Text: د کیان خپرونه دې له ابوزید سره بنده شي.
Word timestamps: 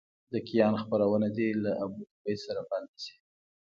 د 0.33 0.33
کیان 0.47 0.73
خپرونه 0.83 1.27
دې 1.37 1.49
له 1.63 1.71
ابوزید 1.83 2.39
سره 2.45 2.61
بنده 2.69 2.97
شي. 3.03 3.15